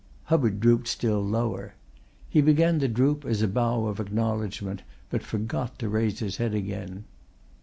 [0.33, 1.75] Hubbard drooped still lower.
[2.27, 4.81] He began the droop as a bow of acknowledgment
[5.11, 7.03] but forgot to raise his head again.